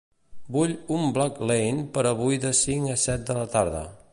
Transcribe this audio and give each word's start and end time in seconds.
Vull 0.53 0.71
un 0.95 1.03
Blacklane 1.17 1.85
per 1.97 2.07
avui 2.13 2.41
de 2.47 2.55
cinc 2.61 2.95
a 2.95 2.99
set 3.07 3.29
de 3.29 3.37
la 3.41 3.47
tarda. 3.57 3.85